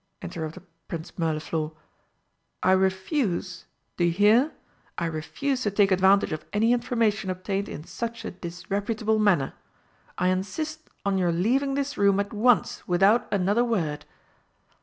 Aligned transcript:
interrupted 0.23 0.63
Prince 0.87 1.11
Mirliflor, 1.19 1.73
"I 2.63 2.71
refuse 2.71 3.65
do 3.97 4.05
you 4.05 4.11
hear? 4.11 4.51
I 4.97 5.05
refuse 5.05 5.61
to 5.61 5.69
take 5.69 5.91
advantage 5.91 6.31
of 6.31 6.43
any 6.51 6.73
information 6.73 7.29
obtained 7.29 7.69
in 7.69 7.83
such 7.83 8.25
a 8.25 8.31
disreputable 8.31 9.19
manner 9.19 9.53
I 10.17 10.29
insist 10.29 10.89
on 11.05 11.19
your 11.19 11.31
leaving 11.31 11.75
this 11.75 11.99
room 11.99 12.19
at 12.19 12.33
once 12.33 12.87
without 12.87 13.31
another 13.31 13.63
word!" 13.63 14.05